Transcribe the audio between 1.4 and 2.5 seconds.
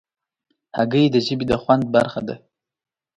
د خوند برخه ده.